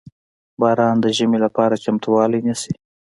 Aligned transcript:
•باران 0.61 0.95
د 1.01 1.05
ژمي 1.17 1.39
لپاره 1.45 1.81
چمتووالی 1.83 2.39
نیسي. 2.47 2.73